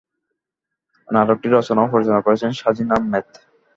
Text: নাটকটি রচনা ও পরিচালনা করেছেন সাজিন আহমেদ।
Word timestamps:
নাটকটি 1.07 1.47
রচনা 1.49 1.81
ও 1.83 1.91
পরিচালনা 1.93 2.25
করেছেন 2.25 2.51
সাজিন 2.59 2.87
আহমেদ। 2.95 3.27